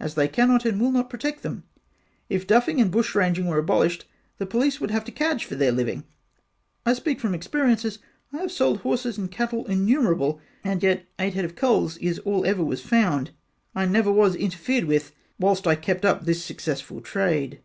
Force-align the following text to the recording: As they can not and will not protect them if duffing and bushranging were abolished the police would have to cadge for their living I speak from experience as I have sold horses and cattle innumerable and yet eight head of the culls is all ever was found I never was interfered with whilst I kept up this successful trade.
As 0.00 0.16
they 0.16 0.26
can 0.26 0.48
not 0.48 0.64
and 0.64 0.80
will 0.80 0.90
not 0.90 1.08
protect 1.08 1.44
them 1.44 1.62
if 2.28 2.48
duffing 2.48 2.80
and 2.80 2.90
bushranging 2.90 3.46
were 3.46 3.58
abolished 3.58 4.06
the 4.38 4.44
police 4.44 4.80
would 4.80 4.90
have 4.90 5.04
to 5.04 5.12
cadge 5.12 5.44
for 5.44 5.54
their 5.54 5.70
living 5.70 6.02
I 6.84 6.94
speak 6.94 7.20
from 7.20 7.32
experience 7.32 7.84
as 7.84 8.00
I 8.32 8.38
have 8.38 8.50
sold 8.50 8.78
horses 8.80 9.18
and 9.18 9.30
cattle 9.30 9.66
innumerable 9.66 10.40
and 10.64 10.82
yet 10.82 11.06
eight 11.20 11.34
head 11.34 11.44
of 11.44 11.52
the 11.54 11.60
culls 11.60 11.96
is 11.98 12.18
all 12.18 12.44
ever 12.44 12.64
was 12.64 12.80
found 12.80 13.30
I 13.72 13.86
never 13.86 14.10
was 14.10 14.34
interfered 14.34 14.86
with 14.86 15.12
whilst 15.38 15.64
I 15.64 15.76
kept 15.76 16.04
up 16.04 16.24
this 16.24 16.44
successful 16.44 17.00
trade. 17.00 17.60